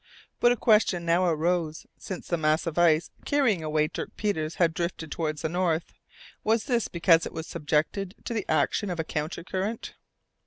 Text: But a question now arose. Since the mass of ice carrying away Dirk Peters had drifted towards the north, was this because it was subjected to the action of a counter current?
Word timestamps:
But 0.39 0.51
a 0.51 0.57
question 0.57 1.05
now 1.05 1.25
arose. 1.27 1.85
Since 1.95 2.27
the 2.27 2.35
mass 2.35 2.65
of 2.65 2.79
ice 2.79 3.11
carrying 3.23 3.63
away 3.63 3.87
Dirk 3.87 4.09
Peters 4.17 4.55
had 4.55 4.73
drifted 4.73 5.11
towards 5.11 5.43
the 5.43 5.47
north, 5.49 5.93
was 6.43 6.63
this 6.63 6.87
because 6.87 7.27
it 7.27 7.33
was 7.33 7.45
subjected 7.45 8.15
to 8.25 8.33
the 8.33 8.49
action 8.49 8.89
of 8.89 8.99
a 8.99 9.03
counter 9.03 9.43
current? 9.43 9.93